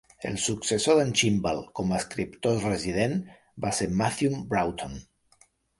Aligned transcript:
El 0.27 0.37
successor 0.45 0.97
de 0.99 1.03
Chibnall 1.21 1.61
com 1.81 1.93
a 1.93 2.01
escriptor 2.05 2.59
resident 2.67 3.17
va 3.67 3.77
ser 3.83 3.93
Matthew 4.03 4.45
Broughton. 4.55 5.03